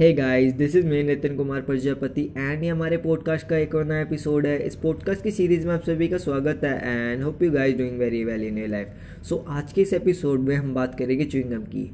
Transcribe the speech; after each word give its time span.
Hey 0.00 0.12
guys 0.12 0.52
this 0.52 0.74
is 0.76 0.86
me 0.86 1.02
Nitin 1.02 1.36
Kumar 1.36 1.60
Prajapati 1.62 2.22
and 2.36 2.62
ये 2.64 2.68
हमारे 2.68 2.96
podcast 2.96 3.46
का 3.48 3.56
एक 3.56 3.74
और 3.74 3.84
नया 3.84 4.00
एपिसोड 4.00 4.46
है। 4.46 4.56
इस 4.66 4.74
पॉडकास्ट 4.74 5.22
की 5.22 5.30
सीरीज़ 5.30 5.66
में 5.66 5.72
आप 5.74 5.82
सभी 5.84 6.06
का 6.08 6.18
स्वागत 6.18 6.60
है 6.64 7.10
and 7.10 7.22
hope 7.22 7.42
you 7.42 7.50
guys 7.50 7.76
doing 7.78 7.98
very 7.98 8.22
well 8.24 8.44
in 8.44 8.58
your 8.58 8.68
life 8.68 9.22
so 9.22 9.36
आज 9.48 9.72
के 9.72 9.82
इस 9.82 9.92
एपिसोड 9.92 10.40
में 10.40 10.54
हम 10.56 10.72
बात 10.74 10.94
करेंगे 10.98 11.24
च्विंगम 11.24 11.64
की। 11.64 11.90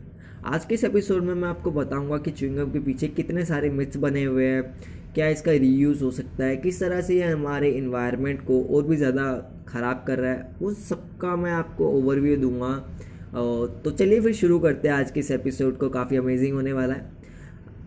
आज 0.47 0.65
के 0.65 0.75
इस 0.75 0.85
एपिसोड 0.85 1.23
में 1.23 1.35
मैं 1.35 1.49
आपको 1.49 1.71
बताऊँगा 1.71 2.19
कि 2.19 2.31
च्विंगम 2.33 2.71
के 2.73 2.81
पीछे 2.81 3.09
कितने 3.09 3.45
सारे 3.45 3.71
मिथ्स 3.71 3.97
बने 3.97 4.25
हुए 4.25 4.47
हैं, 4.47 4.63
क्या 5.15 5.29
इसका 5.29 5.53
रीयूज़ 5.53 6.05
हो 6.05 6.11
सकता 6.11 6.45
है, 6.45 6.57
किस 6.57 6.81
तरह 6.81 7.01
से 7.01 7.17
ये 7.17 7.33
हमारे 7.33 7.71
इन्वायरमेंट 7.73 8.47
को 8.47 8.63
और 8.67 8.87
भी 8.87 8.97
ज़्यादा 8.97 9.27
ख़राब 9.69 10.05
कर 10.07 10.19
रहा 10.19 10.33
है 10.33 10.55
उस 10.63 10.89
सबका 10.89 11.37
मैं 11.37 11.53
आपको 11.53 11.91
ओवरव्यू 11.93 12.37
दूँगा। 12.37 12.75
तो 13.85 13.91
चलिए 13.91 14.21
फिर 14.21 14.33
शुरू 14.35 14.59
करते 14.59 14.89
हैं 14.89 14.95
आज 14.95 15.11
के 15.11 15.21
इस 15.21 15.31
एपिसोड 15.31 15.79
को, 15.79 15.89
काफ़ी 15.89 16.17
अमेजिंग 16.17 16.55
होने 16.55 16.73
वाला 16.73 16.95
है। 16.95 17.15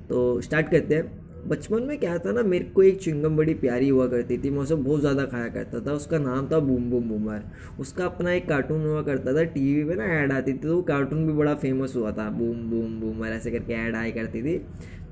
तो 0.09 0.41
स्टार्ट 0.41 0.69
करते 0.71 0.95
हैं। 0.95 1.17
बचपन 1.47 1.83
में 1.83 1.97
क्या 1.99 2.17
था 2.17 2.31
ना, 2.31 2.41
मेरे 2.43 2.65
को 2.65 2.83
एक 2.83 2.99
चिंगम 3.01 3.35
बड़ी 3.37 3.53
प्यारी 3.55 3.89
हुआ 3.89 4.07
करती 4.07 4.37
थी, 4.37 4.49
मैं 4.49 4.59
उसे 4.59 4.75
बहुत 4.77 4.99
ज़्यादा 4.99 5.25
खाया 5.25 5.47
करता 5.49 5.79
था। 5.79 5.93
उसका 5.93 6.17
नाम 6.19 6.47
था 6.47 6.59
बूम 6.59 6.89
बूम 6.89 7.03
बूमर। 7.09 7.43
उसका 7.79 8.05
अपना 8.05 8.31
एक 8.33 8.47
कार्टून 8.47 8.85
हुआ 8.85 9.01
करता 9.01 9.33
था 9.33 9.43
टीवी 9.45 9.83
पे 9.83 9.95
ना 9.95 10.05
ऐड 10.15 10.31
आती 10.31 10.53
थी 10.53 10.57
तो 10.57 10.75
वो 10.75 10.81
कार्टून 10.83 11.25
भी 11.27 11.33
बड़ा 11.33 11.53
फ़ेमस 11.55 11.95
हुआ 11.95 12.11
था। 12.11 12.29
बूम 12.29 12.69
बूम 12.69 12.99
बूमर, 13.01 13.27
ऐसे 13.27 13.51
करके 13.51 13.73
ऐड 13.75 13.95
आया 13.95 14.09
करती 14.11 14.41
थी। 14.43 14.57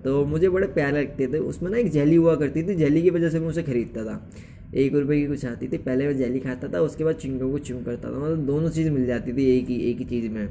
तो 0.03 0.25
मुझे 0.25 0.49
बड़े 0.49 0.67
प्यारे 0.67 1.01
लगते 1.01 1.27
थे। 1.27 1.37
उसमें 1.39 1.69
ना 1.71 1.77
एक 1.77 1.91
जेली 1.91 2.15
हुआ 2.15 2.35
करती 2.35 2.63
थी 2.63 2.75
जेली 2.75 3.01
की 3.01 3.09
वजह 3.09 3.29
से 3.29 3.39
मैं 3.39 3.47
उसे 3.47 3.63
ख़रीदता 3.63 4.03
था। 4.05 4.29
एक 4.75 4.95
रुपये 4.95 5.19
की 5.19 5.27
कुछ 5.27 5.45
आती 5.45 5.67
थी। 5.67 5.77
पहले 5.77 6.07
मैं 6.07 6.17
जेली 6.17 6.39
खाता 6.39 6.67
था, 6.67 6.79
उसके 6.81 7.03
बाद 7.03 7.15
चिंगम 7.15 7.51
को 7.51 7.57
चिंग 7.59 7.83
करता 7.85 8.11
था। 8.11 8.19
मतलब 8.19 8.45
दोनों 8.45 8.69
चीज़ 8.69 8.89
मिल 8.89 9.05
जाती 9.05 9.33
थी 9.33 9.45
एक 9.51 9.67
ही 9.67 9.79
एक 9.91 9.97
ही 9.97 10.05
चीज़ 10.05 10.29
में। 10.31 10.47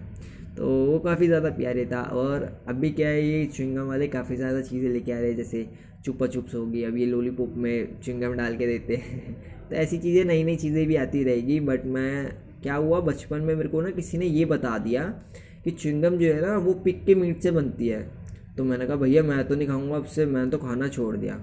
तो 0.57 0.67
वो 0.87 0.99
काफ़ी 0.99 1.27
ज़्यादा 1.27 1.51
प्यारे 1.51 1.85
था 1.87 2.03
और 2.03 2.43
अभी 2.69 2.91
क्या 2.91 3.09
है, 3.09 3.23
ये 3.23 3.47
चुंगम 3.47 3.89
वाले 3.89 4.07
काफ़ी 4.09 4.37
ज़्यादा 4.37 4.61
चीज़ें 4.61 4.89
लेके 4.91 5.13
आ 5.13 5.19
रहे 5.19 5.29
हैं, 5.29 5.37
जैसे 5.37 5.67
चुपा 6.05 6.27
चुप्स 6.27 6.55
होगी 6.55 6.83
अब 6.85 6.97
ये 6.97 7.07
लोलीपॉप 7.07 7.55
में 7.57 8.01
चुंगम 8.01 8.33
डाल 8.33 8.57
के 8.57 8.67
देते 8.67 8.97
हैं। 8.97 9.35
तो 9.71 9.75
ऐसी 9.75 9.99
चीज़ें 9.99 10.25
नई 10.25 10.45
नई 10.45 10.57
चीज़ें 10.57 10.87
भी 10.87 10.97
आती 10.97 11.23
रहेगी 11.25 11.59
बट 11.61 11.85
मैं, 11.87 12.33
क्या 12.63 12.75
हुआ, 12.75 13.01
बचपन 13.01 13.41
में 13.41 13.55
मेरे 13.55 13.69
को 13.69 13.81
ना 13.81 13.91
किसी 13.91 14.19
ने 14.19 14.27
ये 14.27 14.45
बता 14.45 14.77
दिया 14.79 15.03
कि 15.65 15.71
चुंगम 15.71 16.17
जो 16.17 16.33
है 16.35 16.41
ना, 16.41 16.57
वो 16.57 16.75
पिक 16.75 17.05
के 17.05 17.15
मीट 17.15 17.43
से 17.43 17.51
बनती 17.51 17.89
है। 17.89 18.01
तो 18.57 18.65
मैंने 18.65 18.87
कहा, 18.87 18.97
भैया, 18.97 19.23
मैं 19.23 19.45
तो 19.49 19.55
नहीं 19.55 19.69
खाऊँगा, 19.69 19.97
अब 19.97 20.05
से 20.07 20.27
मैंने 20.27 20.51
तो 20.51 20.59
खाना 20.59 20.89
छोड़ 20.89 21.17
दिया। 21.17 21.35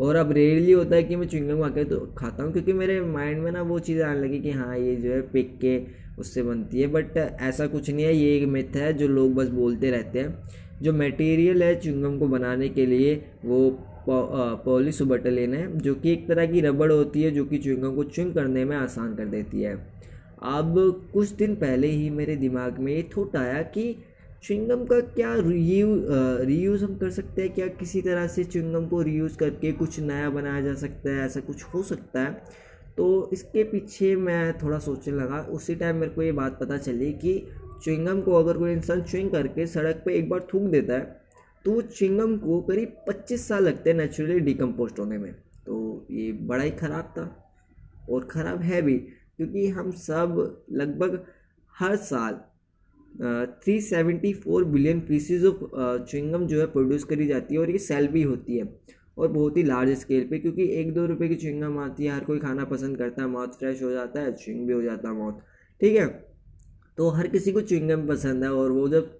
और 0.00 0.16
अब 0.16 0.32
रेयरली 0.32 0.72
होता 0.72 0.96
है 0.96 1.02
कि 1.02 1.16
मैं 1.16 1.26
चुंगम 1.28 1.68
खा 1.68 1.82
तो 1.84 1.98
खाता 2.18 2.42
हूँ, 2.42 2.52
क्योंकि 2.52 2.72
मेरे 2.72 3.00
माइंड 3.02 3.42
में 3.42 3.50
ना 3.52 3.62
वो 3.62 3.78
चीज़ 3.80 4.02
आने 4.02 4.20
लगी 4.20 4.38
कि 4.40 4.50
हाँ 4.50 4.78
ये 4.78 4.94
जो 4.96 5.10
है 5.10 5.20
पिक 5.32 5.58
के 5.60 5.78
उससे 6.18 6.42
बनती 6.42 6.80
है। 6.80 6.86
बट 6.88 7.16
ऐसा 7.18 7.66
कुछ 7.66 7.90
नहीं 7.90 8.04
है, 8.04 8.14
ये 8.14 8.36
एक 8.36 8.48
मिथ 8.48 8.76
है 8.76 8.92
जो 8.92 9.08
लोग 9.08 9.34
बस 9.34 9.48
बोलते 9.50 9.90
रहते 9.90 10.18
हैं। 10.18 10.38
जो 10.82 10.92
मटेरियल 10.94 11.62
है 11.62 11.74
चुंगम 11.80 12.18
को 12.18 12.26
बनाने 12.28 12.68
के 12.68 12.86
लिए, 12.86 13.14
वो 13.44 13.70
पॉलीसुबटलिन 14.08 15.54
है, 15.54 15.78
जो 15.78 15.94
कि 15.94 16.12
एक 16.12 16.26
तरह 16.28 16.46
की 16.46 16.60
रबड़ 16.60 16.90
होती 16.92 17.22
है, 17.22 17.30
जो 17.30 17.44
कि 17.44 17.58
चुंगम 17.58 17.94
को 17.94 18.04
चुंग 18.04 18.32
करने 18.34 18.64
में 18.64 18.76
आसान 18.76 19.14
कर 19.16 19.26
देती 19.26 19.62
है। 19.62 19.74
अब 20.42 20.74
कुछ 21.12 21.30
दिन 21.30 21.54
पहले 21.54 21.86
ही 21.86 22.08
मेरे 22.10 22.36
दिमाग 22.36 22.78
में 22.78 22.92
ये 22.92 23.02
थोट 23.16 23.36
आया 23.36 23.60
कि 23.64 23.94
चुंगम 24.42 24.84
का 24.86 24.98
क्या 25.06 25.34
रीयू 25.36 25.88
रीयूज़ 26.46 26.84
हम 26.84 26.96
कर 26.98 27.10
सकते 27.10 27.42
हैं? 27.42 27.52
क्या 27.54 27.66
किसी 27.68 28.00
तरह 28.02 28.26
से 28.26 28.44
चुंगम 28.44 28.86
को 28.86 29.00
रीयूज़ 29.02 29.36
करके 29.38 29.72
कुछ 29.72 29.98
नया 30.00 30.30
बनाया 30.30 30.60
जा 30.60 30.74
सकता 30.74 31.10
है? 31.10 31.24
ऐसा 31.24 31.40
कुछ 31.40 31.64
हो 31.64 31.82
सकता 31.82 32.20
है? 32.20 32.32
तो 32.96 33.30
इसके 33.32 33.64
पीछे 33.64 34.14
मैं 34.16 34.58
थोड़ा 34.58 34.78
सोचने 34.78 35.14
लगा। 35.14 35.40
उसी 35.50 35.74
टाइम 35.74 35.96
मेरे 35.96 36.12
को 36.12 36.22
ये 36.22 36.32
बात 36.32 36.58
पता 36.60 36.76
चली 36.78 37.12
कि 37.14 37.38
च्विंगम 37.84 38.20
को 38.20 38.34
अगर 38.34 38.58
कोई 38.58 38.72
इंसान 38.72 39.02
च्विंग 39.02 39.30
करके 39.30 39.66
सड़क 39.66 40.02
पे 40.06 40.14
एक 40.14 40.28
बार 40.30 40.46
थूक 40.54 40.62
देता 40.62 40.94
है 40.94 41.20
तो 41.64 41.80
च्विंगम 41.82 42.36
को 42.38 42.60
करीब 42.62 42.96
25 43.08 43.48
साल 43.48 43.64
लगते 43.64 43.90
हैं 43.90 43.96
नेचुरली 43.96 44.40
डिकम्पोस्ट 44.40 44.98
होने 44.98 45.18
में। 45.18 45.32
तो 45.66 46.06
ये 46.10 46.32
बड़ा 46.32 46.62
ही 46.62 46.70
ख़राब 46.72 47.12
था 47.18 47.24
और 48.10 48.28
ख़राब 48.30 48.62
है 48.62 48.82
भी, 48.82 48.96
क्योंकि 48.96 49.68
हम 49.68 49.90
सब 49.92 50.64
लगभग 50.72 51.24
हर 51.74 51.96
साल 51.96 52.40
three 53.14 53.80
seventy 53.80 54.32
four 54.34 54.64
billion 54.64 55.00
pieces 55.00 55.44
of 55.44 55.58
chewing gum 56.10 56.46
जो 56.46 56.60
है 56.60 56.66
प्रोड्यूस 56.66 57.04
करी 57.04 57.26
जाती 57.26 57.54
है 57.54 57.60
और 57.60 57.70
ये 57.70 57.78
सेल 57.78 58.08
भी 58.08 58.22
होती 58.22 58.58
है। 58.58 58.68
और 59.18 59.28
बहुत 59.28 59.56
ही 59.56 59.62
लार्ज 59.62 59.90
स्केल 59.98 60.26
पे 60.28 60.38
क्योंकि 60.38 60.64
एक 60.72 60.92
दो 60.94 61.06
रुपए 61.06 61.28
की 61.28 61.34
चिंगम 61.34 61.78
आती 61.78 62.04
है, 62.04 62.12
हर 62.12 62.24
कोई 62.24 62.38
खाना 62.38 62.64
पसंद 62.64 62.96
करता 62.98 63.22
है 63.22 63.28
माउथ 63.28 63.58
फ्रेश 63.58 63.82
हो 63.82 63.90
जाता 63.90 64.20
है 64.20 64.32
चिंग 64.34 64.66
भी 64.66 64.72
हो 64.72 64.82
जाता 64.82 65.08
है 65.08 65.16
माउथ 65.18 65.40
ठीक 65.80 65.96
है? 65.96 66.06
तो 66.98 67.08
हर 67.10 67.26
किसी 67.26 67.52
को 67.52 67.60
चिंगम 67.62 68.06
पसंद 68.08 68.44
है 68.44 68.52
और 68.52 68.70
वो 68.70 68.88
जब 68.88 69.16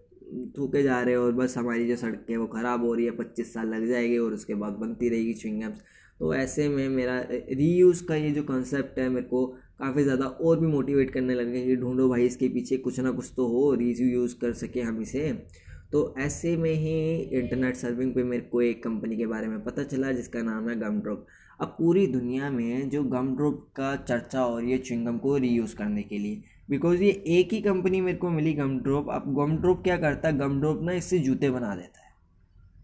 थूके 0.58 0.82
जा 0.82 1.00
रहे 1.00 1.14
हैं 1.14 1.20
और 1.20 1.32
बस 1.32 1.56
हमारी 1.58 1.86
जो 1.88 1.96
सड़कें 1.96 2.36
वो 2.36 2.46
ख़राब 2.46 2.84
हो 2.84 2.94
रही 2.94 3.04
है, 3.04 3.10
पच्चीस 3.10 3.52
साल 3.54 3.68
लग 3.68 3.86
जाएगी 3.88 4.18
और 4.18 4.34
उसके 4.34 4.54
बाद 4.54 4.72
बनती 4.72 5.08
रहेगी 5.08 5.34
चिंगम्स 5.34 5.82
तो 6.20 6.34
ऐसे 6.34 6.68
में 6.68 6.88
मेरा 6.88 7.18
रीयूज़ 7.30 8.04
का 8.06 8.14
ये 8.14 8.30
जो 8.30 8.42
कंसेप्ट 8.42 8.98
है 8.98 9.08
मेरे 9.08 9.26
को 9.26 9.46
काफ़ी 9.78 10.02
ज़्यादा 10.02 10.26
और 10.26 10.60
भी 10.60 10.66
मोटिवेट 10.66 11.10
करने 11.10 11.34
लग 11.34 11.46
लगे 11.48 11.64
कि 11.66 11.76
ढूंढो 11.76 12.08
भाई, 12.08 12.24
इसके 12.24 12.48
पीछे 12.48 12.76
कुछ 12.76 13.00
ना 13.00 13.10
कुछ 13.10 13.32
तो 13.36 13.46
हो 13.46 13.72
रीयूज़ 13.74 14.34
कर 14.40 14.52
सके 14.52 14.80
हम 14.80 15.00
इसे। 15.02 15.32
तो 15.92 16.14
ऐसे 16.18 16.56
में 16.56 16.72
ही 16.72 16.92
इंटरनेट 17.38 17.76
सर्विंग 17.76 18.14
पे 18.14 18.22
मेरे 18.24 18.42
को 18.42 18.60
एक 18.62 18.82
कंपनी 18.84 19.16
के 19.16 19.26
बारे 19.26 19.46
में 19.48 19.62
पता 19.64 19.82
चला 19.84 20.12
जिसका 20.12 20.42
नाम 20.42 20.68
है 20.68 20.78
गम 20.80 21.00
ड्रॉप 21.00 21.26
अब 21.60 21.68
पूरी 21.78 22.06
दुनिया 22.06 22.50
में 22.50 22.88
जो 22.90 23.02
गम 23.04 23.34
ड्रॉप 23.36 23.66
का 23.76 23.94
चर्चा 23.96 24.40
हो 24.40 24.58
रही 24.58 24.72
है 24.72 24.78
चिंगम 24.78 25.18
को 25.18 25.36
रीयूज़ 25.36 25.74
करने 25.76 26.02
के 26.02 26.18
लिए 26.18 26.42
बिकॉज़ 26.70 27.02
ये 27.02 27.10
एक 27.38 27.52
ही 27.52 27.60
कंपनी 27.62 28.00
मेरे 28.00 28.18
को 28.18 28.30
मिली 28.30 28.52
गम 28.54 28.78
ड्रॉप 28.78 29.10
अब 29.10 29.34
गम 29.36 29.56
ड्रॉप 29.56 29.82
क्या 29.82 29.96
करता 29.96 30.28
है? 30.28 30.38
गम 30.38 30.60
ड्रॉप 30.60 30.82
ना 30.82 30.92
इससे 30.92 31.18
जूते 31.18 31.50
बना 31.50 31.74
देता 31.76 32.04
है। 32.04 32.12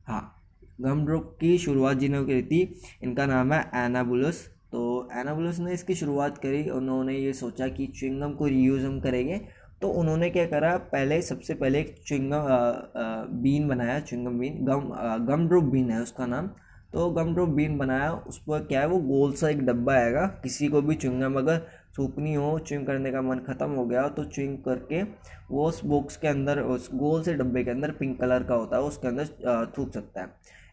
हाँ 0.06 0.35
गम 0.78 1.04
ड्रॉप 1.06 1.36
की 1.40 1.56
शुरुआत 1.58 1.96
जिन्होंने 1.96 2.26
करी 2.26 2.42
थी, 2.42 2.80
इनका 3.02 3.26
नाम 3.26 3.52
है 3.52 3.60
एनाबुलस। 3.76 4.46
तो 4.72 5.08
एनाबुलस 5.14 5.58
ने 5.58 5.72
इसकी 5.72 5.94
शुरुआत 5.94 6.38
करी, 6.38 6.68
उन्होंने 6.70 7.14
ये 7.14 7.32
सोचा 7.34 7.68
कि 7.68 7.86
चिंगम 7.96 8.32
को 8.32 8.46
रीयूज़ 8.46 8.84
हम 8.86 9.00
करेंगे। 9.00 9.40
तो 9.82 9.88
उन्होंने 9.90 10.28
क्या 10.30 10.44
करा, 10.46 10.76
पहले, 10.76 11.20
सबसे 11.22 11.54
पहले 11.54 11.80
एक 11.80 11.94
चिंगम 12.06 12.46
बीन 13.42 13.68
बनाया 13.68 13.98
chewing gum 14.02 14.38
bean, 14.38 14.64
gum 14.64 15.26
gum 15.26 15.48
drop 15.48 15.64
bean 15.64 15.90
है 15.90 16.00
उसका 16.02 16.26
नाम। 16.26 16.50
तो 16.92 17.10
गम 17.10 17.32
ड्रोप 17.34 17.48
बीन 17.50 17.76
बनाया, 17.78 18.12
उस 18.12 18.38
पर 18.40 18.64
क्या 18.64 18.80
है, 18.80 18.86
वो 18.86 18.98
गोल 19.00 19.32
सा 19.32 19.48
एक 19.48 19.64
डब्बा 19.66 19.94
आएगा। 19.94 20.26
किसी 20.42 20.68
को 20.68 20.82
भी 20.82 20.94
चुंगम 20.96 21.34
अगर 21.34 21.58
थूकनी 21.98 22.34
हो 22.34 22.58
चुंग 22.60 22.86
करने 22.86 23.10
का 23.12 23.20
मन 23.22 23.38
ख़त्म 23.46 23.70
हो 23.70 23.84
गया 23.86 24.08
तो 24.08 24.24
चुंग 24.26 24.56
करके 24.64 25.02
वो 25.50 25.66
उस 25.68 25.80
बॉक्स 25.84 26.16
के 26.16 26.28
अंदर, 26.28 26.60
उस 26.60 26.88
गोल 26.94 27.22
से 27.22 27.34
डब्बे 27.34 27.62
के 27.64 27.70
अंदर 27.70 27.90
पिंक 27.90 28.18
कलर 28.20 28.42
का 28.42 28.54
होता 28.54 28.76
है, 28.76 28.82
उसके 28.82 29.08
अंदर 29.08 29.72
थूक 29.78 29.92
सकता 29.94 30.20
है। 30.20 30.26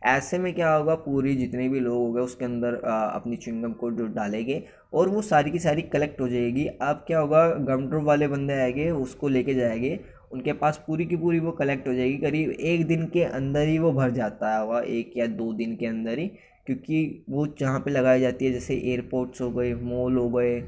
ऐसे 0.04 0.38
में 0.38 0.54
क्या 0.54 0.74
होगा, 0.74 0.96
पूरी 0.96 1.36
जितने 1.36 1.68
भी 1.70 1.80
लोग 1.80 1.98
हो 1.98 2.12
गए 2.14 2.22
उसके 2.22 2.46
अंदर 2.46 2.74
अपनी 2.86 3.36
चिंगम 3.38 3.72
को 3.74 3.92
जो 3.92 4.06
डालेंगे 4.08 4.64
और 4.94 5.10
वो 5.10 5.22
सारी 5.24 5.52
की 5.52 5.60
सारी 5.60 5.82
कलेक्ट 5.84 6.22
हो 6.22 6.28
जाएगी। 6.30 6.66
अब 6.66 7.04
क्या 7.08 7.20
होगा 7.20 7.48
गम 7.68 7.88
ड्रॉप 7.88 8.04
वाले 8.04 8.28
बंदे 8.28 8.54
आएँगे, 8.54 8.90
उसको 8.92 9.28
लेके 9.30 9.54
जाएँगे, 9.54 10.00
उनके 10.34 10.54
पास 10.54 10.84
पूरी 10.88 11.06
की 11.06 11.16
पूरी 11.18 11.40
वो 11.40 11.52
कलेक्ट 11.54 11.88
हो 11.88 11.94
जाएगी। 11.94 12.18
करीब 12.18 12.50
एक 12.52 12.86
दिन 12.88 13.06
के 13.08 13.24
अंदर 13.24 13.68
ही 13.68 13.78
वो 13.80 13.92
भर 13.94 14.12
जाता 14.12 14.56
है 14.56 14.66
वह 14.66 14.86
एक 14.90 15.14
या 15.18 15.28
दो 15.30 15.52
दिन 15.54 15.76
के 15.76 15.86
अंदर 15.86 16.20
ही, 16.20 16.28
क्योंकि 16.68 17.26
वो 17.30 17.46
जहाँ 17.60 17.80
पे 17.80 17.92
लगाई 17.92 18.20
जाती 18.22 18.46
है, 18.46 18.52
जैसे 18.54 18.76
एयरपोर्ट्स 18.76 19.42
हो 19.42 19.50
गए, 19.52 19.74
मॉल 19.74 20.18
हो 20.18 20.30
गए, 20.30 20.64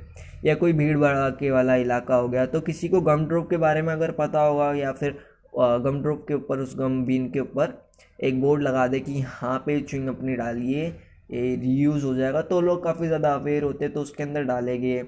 या 0.46 0.56
कोई 0.56 0.74
भीड़ 0.74 0.98
भड़ाके 0.98 1.52
वाला 1.52 1.76
इलाका 1.78 2.16
हो 2.16 2.28
गया 2.30 2.46
तो 2.46 2.62
किसी 2.62 2.88
को 2.90 3.02
गम 3.02 3.26
ड्रॉप 3.28 3.50
के 3.50 3.58
बारे 3.58 3.82
में 3.82 3.94
अगर 3.94 4.12
पता 4.12 4.42
होगा 4.42 4.74
या 4.74 4.92
फिर 4.94 5.18
गम 5.54 6.02
ड्रॉप 6.02 6.26
के 6.28 6.34
ऊपर, 6.34 6.60
उस 6.60 6.76
गम 6.80 7.04
बीन 7.06 7.30
के 7.32 7.40
ऊपर 7.40 7.82
एक 8.20 8.42
बोर्ड 8.42 8.62
लगा 8.64 8.88
दे 8.88 9.00
कि 9.00 9.12
यहाँ 9.14 9.58
पे 9.66 9.80
चुंग 9.82 10.08
अपनी 10.10 10.36
डालिए, 10.36 10.86
ये 11.32 11.56
रीयूज़ 11.56 12.06
हो 12.06 12.14
जाएगा। 12.16 12.42
तो 12.44 12.60
लोग 12.62 12.84
काफ़ी 12.84 13.08
ज़्यादा 13.08 13.34
अवेयर 13.34 13.64
होते 13.64 13.88
तो 13.90 14.02
उसके 14.02 14.24
अंदर 14.24 14.44
डालेंगे। 14.44 15.02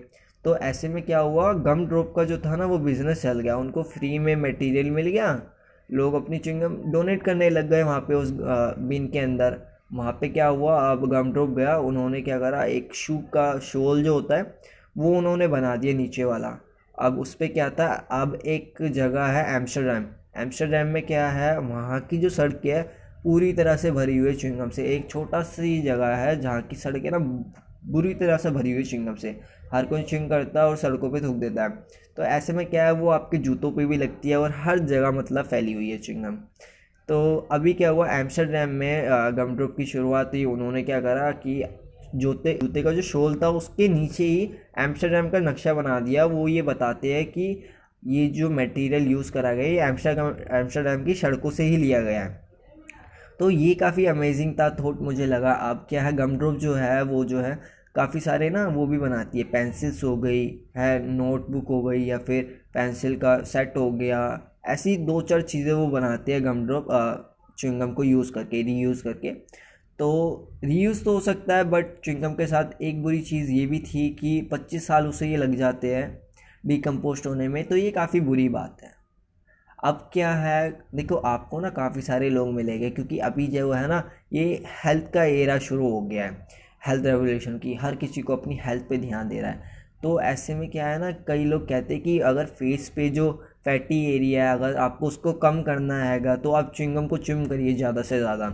तो 0.46 0.56
ऐसे 0.58 0.88
में 0.90 1.02
क्या 1.04 1.20
हुआ 1.20 1.52
गम 1.54 1.86
ड्रॉप 1.88 2.14
का 2.16 2.24
जो 2.24 2.38
था 2.38 2.56
ना, 2.56 2.66
वो 2.66 2.78
बिज़नेस 2.80 3.22
चल 3.22 3.40
गया। 3.40 3.56
उनको 3.58 3.84
फ्री 3.86 4.18
में 4.20 4.36
मटेरियल 4.38 4.90
मिल 4.92 5.08
गया। 5.08 5.42
लोग 5.90 6.14
अपनी 6.16 6.38
चिंगम 6.40 6.76
डोनेट 6.92 7.24
करने 7.24 7.50
लग 7.50 7.70
गए 7.70 7.84
वहाँ 7.84 8.00
पे 8.02 8.14
उस 8.14 8.32
बिन 8.34 9.08
के 9.08 9.20
अंदर। 9.20 9.58
वहाँ 9.94 10.12
पे 10.22 10.30
क्या 10.30 10.48
हुआ, 10.48 10.80
अब 10.92 11.06
गम 11.10 11.32
ड्रॉप 11.32 11.50
गया। 11.50 11.78
उन्होंने 11.80 12.22
क्या 12.22 12.40
करा, 12.40 12.64
एक 12.64 12.94
शू 12.96 13.18
का 13.34 13.58
शोल 13.62 14.04
जो 14.04 14.14
होता 14.14 14.38
है, 14.38 14.56
वो 14.98 15.18
उन्होंने 15.18 15.48
बना 15.48 15.76
दिया 15.76 15.94
नीचे 15.94 16.24
वाला। 16.24 16.58
अब 16.96 17.20
उस 17.20 17.34
पर 17.36 17.48
क्या 17.48 17.70
था, 17.70 17.88
अब 18.12 18.36
एक 18.36 18.82
जगह 18.84 19.26
है 19.28 19.56
एम्स्टरडेम 19.56 20.06
एम्स्टरडेम 20.38 20.88
में 20.88 21.06
क्या 21.06 21.28
है, 21.30 21.58
वहाँ 21.60 22.00
की 22.02 22.18
जो 22.18 22.30
सड़क 22.30 22.62
है, 22.66 22.82
पूरी 23.24 23.52
तरह 23.54 23.76
से 23.76 23.92
भरी 23.92 24.18
हुई 24.18 24.30
है 24.30 24.36
चिंगम 24.36 24.70
से। 24.70 24.84
एक 24.96 25.10
छोटा 25.10 25.42
सी 25.44 25.82
जगह 25.82 26.16
है 26.16 26.40
जहाँ 26.42 26.62
की 26.62 26.76
सड़कें 26.76 27.10
ना 27.12 27.18
बुरी 27.88 28.14
तरह 28.14 28.38
से 28.38 28.52
भरी 28.52 28.72
हुई 28.72 28.84
चिंगम 28.84 29.16
से। 29.16 29.30
हर 29.74 29.86
कोई 29.86 30.02
चिंग 30.04 30.30
करता 30.30 30.62
है 30.62 30.68
और 30.68 30.76
सड़कों 30.78 31.10
पे 31.12 31.20
थूक 31.22 31.36
देता 31.36 31.64
है। 31.64 31.70
तो 32.18 32.24
ऐसे 32.24 32.54
में 32.54 32.66
क्या 32.66 32.86
है, 32.86 32.92
वो 32.92 33.10
आपके 33.10 33.38
जूतों 33.38 33.72
पे 33.72 33.86
भी 33.86 33.98
लगती 33.98 34.30
है 34.30 34.40
और 34.40 34.54
हर 34.58 34.80
जगह 34.80 35.12
मतलब 35.12 35.46
फैली 35.46 35.74
हुई 35.74 35.90
है 35.90 35.98
चिंगम। 35.98 36.36
तो 37.10 37.48
अभी 37.52 37.74
क्या 37.74 37.90
हुआ, 37.90 38.08
एम्स्टरडेम 38.12 38.70
में 38.70 39.08
गम 39.38 39.56
ड्रॉप 39.56 39.76
की 39.78 39.86
शुरुआत 39.86 40.32
हुई। 40.34 40.44
उन्होंने 40.46 40.84
क्या 40.84 41.00
करा 41.02 41.32
कि 41.46 41.64
जूते 42.16 42.58
जूते 42.62 42.82
का 42.84 42.92
जो 42.92 43.02
शोल 43.02 43.36
था, 43.36 43.50
उसके 43.50 43.88
नीचे 43.88 44.24
ही 44.24 44.50
एम्स्टरडेम 44.80 45.30
का 45.30 45.40
नक्शा 45.40 45.74
बना 45.74 46.00
दिया। 46.00 46.26
वो 46.26 46.48
ये 46.48 46.62
बताते 46.62 47.14
हैं 47.14 47.26
कि 47.26 47.64
ये 48.06 48.28
जो 48.28 48.50
मटेरियल 48.50 49.08
यूज़ 49.08 49.32
करा 49.32 49.54
गया 49.54 49.66
ये 49.66 49.80
एम्स्टरडेम 49.80 50.58
एम्स्टरडेम 50.58 51.06
की 51.06 51.14
सड़कों 51.14 51.52
से 51.52 51.64
ही 51.64 51.78
लिया 51.78 52.02
गया 52.02 52.24
है। 52.24 52.48
तो 53.40 53.50
ये 53.50 53.74
काफ़ी 53.74 54.06
अमेजिंग 54.06 54.54
था 54.60 54.70
थॉट 54.70 55.02
मुझे 55.02 55.26
लगा। 55.26 55.52
अब 55.52 55.86
क्या 55.90 56.04
है 56.04 56.14
गम 56.14 56.38
ड्रॉप 56.38 56.58
जो 56.58 56.74
है, 56.74 57.02
वो 57.02 57.26
जो 57.26 57.40
है, 57.40 57.60
काफ़ी 57.96 58.20
सारे 58.20 58.50
ना, 58.50 58.68
वो 58.68 58.88
भी 58.88 58.98
बनाती 58.98 59.38
है। 59.38 59.44
पेंसिल्स 59.44 60.04
हो 60.04 60.18
गई, 60.18 60.60
है 60.78 61.08
नोटबुक 61.08 61.68
हो 61.68 61.84
गई, 61.84 62.04
या 62.04 62.18
फिर 62.18 62.44
पेंसिल 62.74 63.16
का 63.16 63.38
सेट 63.44 63.78
हो 63.78 63.92
गया। 63.92 64.52
ऐसी 64.66 64.98
दो 64.98 65.22
चार 65.22 65.42
चीज़ें 65.42 65.74
वो 65.74 65.88
बनाते 65.88 66.34
हैं 66.34 66.46
गम 66.46 66.66
ड्रॉप 66.66 66.88
च्विंगम 67.60 67.92
को 67.92 68.04
यूज़ 68.04 68.32
करके 68.32 68.62
रीयूज़ 68.62 69.04
करके। 69.04 69.32
तो 70.00 70.10
रीयूज़ 70.64 71.04
तो 71.04 71.14
हो 71.14 71.20
सकता 71.20 71.56
है 71.58 71.64
बट 71.64 71.86
च्विंगम 72.06 72.34
के 72.34 72.48
साथ 72.48 72.82
एक 72.82 73.04
बुरी 73.04 73.22
चीज़ 73.22 73.52
ये 73.52 73.66
भी 73.66 73.80
थी 73.80 74.10
कि 74.10 74.42
25 74.52 74.88
साल 74.88 75.08
उसे 75.08 75.28
ये 75.28 75.38
लग 75.38 75.56
जाते 75.56 75.96
हैं। 75.96 76.27
डिकम्पोस्ट 76.64 77.28
होने 77.28 77.48
में 77.48 77.64
तो 77.66 77.76
ये 77.76 77.92
काफ़ी 77.92 78.20
बुरी 78.22 78.48
बात 78.50 78.84
है। 78.84 78.96
अब 79.80 80.10
क्या 80.14 80.32
है, 80.32 80.70
देखो 80.96 81.16
आपको 81.16 81.60
ना 81.60 81.70
काफ़ी 81.72 82.02
सारे 82.02 82.30
लोग 82.30 82.54
मिलेंगे, 82.54 82.90
क्योंकि 82.90 83.18
अभी 83.20 83.48
जो 83.48 83.72
है 83.72 83.88
ना, 83.88 84.04
ये 84.34 84.64
हेल्थ 84.86 85.12
का 85.14 85.24
एरा 85.24 85.58
शुरू 85.60 85.90
हो 85.90 86.02
गया 86.02 86.26
है। 86.26 86.48
हेल्थ 86.88 87.06
रेवोल्यूशन 87.06 87.58
की, 87.58 87.74
हर 87.76 87.96
किसी 87.96 88.22
को 88.22 88.36
अपनी 88.36 88.60
हेल्थ 88.64 88.84
पे 88.90 88.98
ध्यान 88.98 89.30
दे 89.30 89.42
रहा 89.42 89.52
है। 89.52 89.76
तो 90.04 90.20
ऐसे 90.22 90.56
में 90.56 90.70
क्या 90.72 90.88
है 90.88 91.00
ना, 91.00 91.12
कई 91.28 91.46
लोग 91.46 91.68
कहते 91.70 91.94
हैं 91.94 92.04
कि 92.04 92.18
अगर 92.22 92.46
फेस 92.48 92.90
पे 92.96 93.10
जो 93.10 93.32
फैटी 93.66 94.04
एरिया 94.08 94.44
है, 94.44 94.54
अगर 94.54 94.76
आपको 94.78 95.08
उसको 95.08 95.34
कम 95.36 95.62
करना 95.62 96.04
हैगा 96.04 96.36
तो 96.36 96.52
आप 96.52 96.72
चिंगम 96.76 97.08
को 97.08 97.18
चिम 97.20 97.46
करिए 97.46 97.74
ज़्यादा 97.74 98.02
से 98.02 98.20
ज़्यादा, 98.20 98.50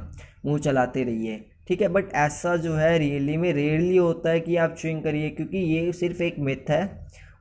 मुँह 0.46 0.60
चलाते 0.60 1.04
रहिए। 1.04 1.44
ठीक 1.68 1.82
है 1.82 1.88
बट 1.88 2.14
ऐसा 2.18 2.56
जो 2.58 2.74
है 2.76 2.98
रियली 2.98 3.36
में 3.38 3.52
रेयरली 3.54 3.98
होता 3.98 4.30
है 4.30 4.40
कि 4.40 4.56
आप 4.58 4.76
च्विंग 4.80 5.04
करिए, 5.04 5.30
क्योंकि 5.30 5.58
ये 5.58 5.92
सिर्फ़ 5.94 6.22
एक 6.24 6.40
मिथ 6.40 6.70
है। 6.70 6.84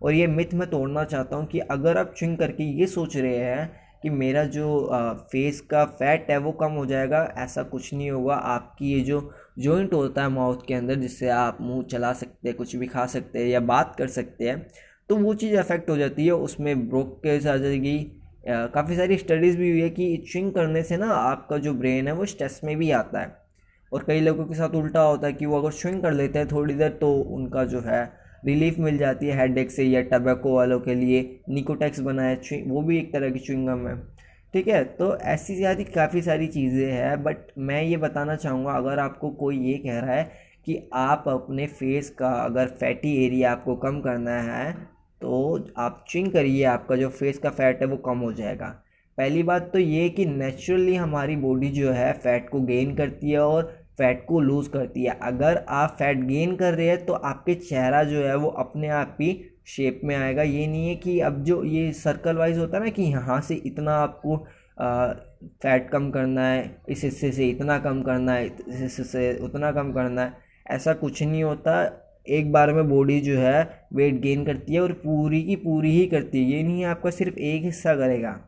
और 0.03 0.13
ये 0.13 0.27
मिथ 0.27 0.55
मैं 0.55 0.69
तोड़ना 0.71 1.05
चाहता 1.05 1.37
हूँ 1.37 1.47
कि 1.47 1.59
अगर 1.61 1.99
आप 1.99 2.15
च्विंग 2.17 2.37
करके 2.39 2.65
ये 2.81 2.87
सोच 2.89 3.17
रहे 3.17 3.37
हैं 3.37 3.71
कि 4.03 4.11
मेरा 4.11 4.45
जो 4.47 4.69
फेस 5.33 5.61
का 5.71 5.85
फैट 5.85 6.31
है 6.31 6.37
वो 6.39 6.53
कम 6.53 6.73
हो 6.73 6.85
जाएगा, 6.87 7.23
ऐसा 7.39 7.63
कुछ 7.65 7.93
नहीं 7.95 8.11
होगा। 8.11 8.35
आपकी 8.35 8.93
ये 8.93 9.01
जो 9.01 9.21
जॉइंट 9.59 9.93
होता 9.95 10.23
है 10.23 10.29
माउथ 10.29 10.67
के 10.69 10.75
अंदर, 10.75 10.95
जिससे 10.95 11.29
आप 11.31 11.59
मुँह 11.61 11.83
चला 11.91 12.13
सकते 12.13 12.49
हैं, 12.49 12.57
कुछ 12.57 12.75
भी 12.77 12.87
खा 12.87 13.07
सकते 13.07 13.39
हैं 13.39 13.47
या 13.47 13.61
बात 13.63 13.95
कर 13.99 14.09
सकते 14.09 14.49
हैं 14.49 14.67
तो 15.11 15.17
वो 15.17 15.35
चीज़ 15.35 15.57
अफेक्ट 15.57 15.91
हो 15.91 15.97
जाती 15.97 16.27
है। 16.27 16.33
उसमें 16.33 16.89
ब्रोक 16.89 17.17
केस 17.23 17.47
आ 17.47 17.57
जाएगी। 17.57 17.99
काफ़ी 18.47 18.97
सारी 18.97 19.17
स्टडीज़ 19.19 19.57
भी 19.57 19.71
हुई 19.71 19.81
है 19.81 19.89
कि 19.91 20.07
इचिंग 20.15 20.53
करने 20.53 20.83
से 20.83 20.97
ना 20.97 21.11
आपका 21.13 21.57
जो 21.59 21.73
ब्रेन 21.75 22.07
है 22.09 22.13
वो 22.15 22.25
स्ट्रेस 22.27 22.61
में 22.65 22.77
भी 22.77 22.91
आता 22.93 23.21
है। 23.21 23.37
और 23.93 24.05
कई 24.07 24.21
लोगों 24.21 24.45
के 24.45 24.55
साथ 24.55 24.75
उल्टा 24.75 25.01
होता 25.03 25.27
है 25.27 25.33
कि 25.33 25.47
वो 25.47 25.59
अगर 25.59 25.71
स्विंग 25.73 26.01
कर 26.03 26.13
लेते 26.13 26.39
हैं 26.39 26.49
थोड़ी 26.49 26.75
देर 26.75 26.91
तो 27.01 27.13
उनका 27.31 27.65
जो 27.65 27.81
है 27.81 28.03
रिलीफ 28.43 28.79
मिल 28.79 28.99
जाती 28.99 29.27
है 29.27 29.39
हेड 29.39 29.69
से 29.71 29.85
या 29.85 30.01
टबैको 30.09 30.55
वालों 30.55 30.79
के 30.81 30.95
लिए। 30.95 31.23
निकोटेक्स 31.51 32.01
बनाए 32.01 32.63
वो 32.67 32.83
भी 32.83 32.99
एक 32.99 33.13
तरह 33.13 33.31
की 33.31 33.39
चुंगम 33.41 33.87
है। 33.89 33.97
ठीक 34.55 34.69
है 34.69 34.83
तो 34.87 35.17
ऐसी 35.17 35.55
ज़्यादा 35.57 35.85
काफ़ी 35.95 36.23
सारी 36.23 36.47
चीज़ें 36.49 36.93
हैं 36.93 37.23
बट 37.23 37.37
मैं 37.61 37.83
ये 37.83 37.97
बताना 37.99 38.37
चाहूँगा, 38.37 38.73
अगर 38.73 38.99
आपको 38.99 39.31
कोई 39.33 39.59
ये 39.61 39.77
कह 39.79 39.99
रहा 39.99 40.15
है 40.15 40.25
कि 40.67 40.79
आप 40.95 41.25
अपने 41.29 41.67
फेस 41.69 42.11
का 42.11 42.31
अगर 42.35 42.67
फैटी 42.81 43.15
एरिया 43.25 43.53
आपको 43.53 43.77
कम 43.77 44.01
करना 44.01 44.37
है 44.43 44.73
तो 45.21 45.69
आप 45.79 46.05
चिंग 46.09 46.31
करिए, 46.33 46.65
आपका 46.65 46.97
जो 46.97 47.09
फेस 47.11 47.39
का 47.39 47.51
फैट 47.51 47.81
है 47.81 47.87
वो 47.87 47.97
कम 47.99 48.19
हो 48.19 48.33
जाएगा। 48.33 48.69
पहली 49.19 49.43
बात 49.43 49.71
तो 49.73 49.79
ये 49.79 50.09
कि 50.09 50.27
नेचुरली 50.27 50.95
हमारी 50.97 51.37
बॉडी 51.39 51.69
जो 51.71 51.91
है 51.93 52.13
फैट 52.15 52.49
को 52.51 52.61
गेन 52.63 52.95
करती 52.97 53.31
है 53.31 53.41
और 53.41 53.63
फैट 53.99 54.25
को 54.27 54.41
लूज़ 54.41 54.69
करती 54.71 55.05
है। 55.05 55.19
अगर 55.23 55.65
आप 55.71 55.97
फैट 55.99 56.25
गेन 56.27 56.55
कर 56.57 56.75
रहे 56.75 56.87
हैं 56.89 57.05
तो 57.07 57.13
आपके 57.15 57.55
चेहरा 57.55 58.03
जो 58.05 58.19
है, 58.19 58.37
वो 58.37 58.49
अपने 58.49 58.89
आप 58.91 59.17
ही 59.21 59.33
शेप 59.67 60.01
में 60.05 60.15
आएगा। 60.17 60.43
ये 60.43 60.67
नहीं 60.67 60.89
है 60.89 60.95
कि 60.97 61.19
अब 61.21 61.43
जो 61.45 61.63
ये 61.65 61.93
सर्कल 61.95 62.37
वाइज 62.37 62.59
होता 62.59 62.77
है 62.77 62.85
ना 62.85 62.91
कि 62.91 63.03
यहाँ 63.03 63.41
से 63.41 63.55
इतना 63.67 63.97
आपको 63.97 64.37
फैट 65.63 65.89
कम 65.91 66.11
करना 66.11 66.47
है, 66.47 66.77
इस 66.89 67.03
हिस्से 67.05 67.31
से 67.33 67.49
इतना 67.49 67.79
कम 67.79 68.03
करना 68.03 68.33
है, 68.33 68.47
इस 68.47 68.81
हिस्से 68.81 69.05
से 69.05 69.39
उतना 69.45 69.71
कम 69.73 69.93
करना 69.93 70.23
है, 70.23 70.33
ऐसा 70.67 70.93
कुछ 70.95 71.23
नहीं 71.23 71.43
होता। 71.45 71.75
एक 72.29 72.51
बार 72.53 72.73
में 72.73 72.89
बॉडी 72.89 73.21
जो 73.21 73.37
है 73.39 73.87
वेट 73.95 74.21
गेन 74.21 74.45
करती 74.45 74.75
है 74.75 74.81
और 74.81 74.93
पूरी 74.95 75.43
की 75.43 75.57
पूरी 75.57 75.91
ही 75.91 76.07
करती 76.07 76.39
है। 76.39 76.51
ये 76.51 76.63
नहीं 76.63 76.81
है 76.81 76.89
आपका 76.89 77.11
सिर्फ़ 77.11 77.39
एक 77.41 77.63
हिस्सा 77.63 77.95
करेगा। 77.95 78.39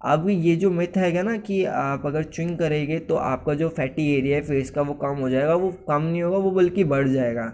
अब 0.00 0.28
ये 0.30 0.54
जो 0.56 0.70
मिथ 0.70 0.96
है 0.96 1.22
ना 1.22 1.36
कि 1.38 1.64
आप 1.66 2.06
अगर 2.06 2.22
च्विंग 2.24 2.56
करेंगे 2.58 2.98
तो 3.00 3.14
आपका 3.16 3.54
जो 3.54 3.68
फैटी 3.70 4.06
एरिया 4.12 4.36
है 4.36 4.42
फेस 4.42 4.70
का 4.70 4.82
वो 4.82 4.94
कम 4.96 5.16
हो 5.16 5.28
जाएगा, 5.30 5.54
वो 5.54 5.70
कम 5.88 6.02
नहीं 6.02 6.22
होगा, 6.22 6.38
वो 6.38 6.50
बल्कि 6.50 6.84
बढ़ 6.84 7.08
जाएगा। 7.08 7.46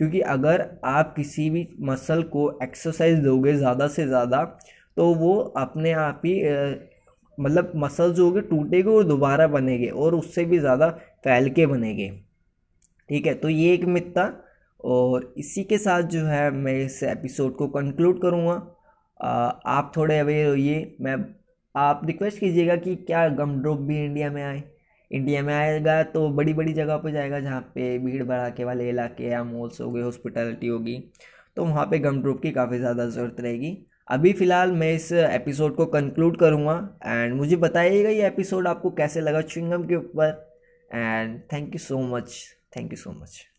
क्योंकि 0.00 0.20
अगर 0.20 0.66
आप 0.86 1.12
किसी 1.16 1.48
भी 1.50 1.66
मसल 1.82 2.22
को 2.24 2.50
एक्सरसाइज 2.62 3.18
दोगे 3.18 3.54
ज़्यादा 3.54 3.88
से 3.88 4.06
ज़्यादा 4.06 4.42
तो 4.96 5.12
वो 5.14 5.34
अपने 5.56 5.92
आप 5.92 6.22
ही 6.24 6.34
मतलब 7.38 7.72
मसल 7.76 8.12
जो 8.14 8.24
होगे 8.24 8.40
टूटेगे 8.42 8.90
और 8.90 9.04
दोबारा 9.04 9.46
बनेंगे 9.48 9.88
और 9.88 10.14
उससे 10.14 10.44
भी 10.44 10.58
ज़्यादा 10.58 10.88
फैल 11.24 11.48
के 11.50 11.66
बनेंगे। 11.66 12.08
ठीक 13.08 13.26
है 13.26 13.34
तो 13.34 13.48
ये 13.48 13.72
एक 13.74 13.84
मिथ 13.86 14.10
था 14.10 14.26
और 14.84 15.32
इसी 15.38 15.64
के 15.64 15.78
साथ 15.78 16.02
जो 16.08 16.24
है 16.26 16.50
मैं 16.52 16.74
इस 16.76 17.02
एपिसोड 17.04 17.56
को 17.56 17.68
कंक्लूड 17.68 18.20
करूँगा। 18.22 18.54
आप 19.20 19.92
थोड़े 19.96 20.18
अवेयर 20.18 20.48
होइए, 20.48 20.96
मैं 21.00 21.16
आप 21.74 22.00
रिक्वेस्ट 22.06 22.38
कीजिएगा 22.40 22.76
कि 22.76 22.94
क्या 22.96 23.28
गम 23.30 23.60
ड्रॉप 23.62 23.78
भी 23.80 24.04
इंडिया 24.04 24.30
में 24.30 24.42
आए? 24.42 24.62
इंडिया 25.10 25.42
में 25.42 25.52
आएगा 25.54 26.02
तो 26.04 26.28
बड़ी 26.30 26.52
बड़ी 26.54 26.72
जगह 26.72 26.96
पर 26.96 27.12
जाएगा 27.12 27.40
जहाँ 27.40 27.60
पे 27.74 27.98
भीड़ 27.98 28.22
भड़ाके 28.24 28.64
वाले 28.64 28.88
इलाके 28.88 29.24
या 29.24 29.42
मॉल्स 29.44 29.80
हो 29.80 29.90
गए, 29.92 30.02
हॉस्पिटलिटी 30.02 30.66
होगी 30.66 30.98
तो 31.56 31.64
वहाँ 31.64 31.86
पे 31.86 31.98
गम 31.98 32.20
ड्रॉप 32.22 32.40
की 32.42 32.50
काफ़ी 32.52 32.78
ज़्यादा 32.78 33.06
ज़रूरत 33.06 33.40
रहेगी। 33.40 33.76
अभी 34.08 34.32
फ़िलहाल 34.32 34.72
मैं 34.72 34.92
इस 34.94 35.10
एपिसोड 35.12 35.76
को 35.76 35.86
कंक्लूड 35.88 36.38
करूँगा 36.38 36.76
एंड 37.06 37.34
मुझे 37.34 37.56
बताइएगा 37.58 38.10
ये 38.10 38.26
एपिसोड 38.26 38.68
आपको 38.68 38.90
कैसे 38.92 39.20
लगा 39.20 39.40
चुंगम 39.42 39.86
के 39.88 39.96
ऊपर 39.96 40.54
and 40.90 41.40
thank 41.52 41.74
you 41.74 41.78
so 41.78 42.00
much, 42.16 42.38
thank 42.76 42.92
you 42.92 42.96
so 42.96 43.12
much. 43.12 43.53